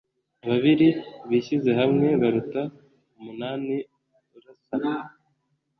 [0.45, 0.89] ababiri
[1.29, 2.61] bishyize hamwe baruta
[3.17, 3.75] umunani
[4.37, 4.93] urasana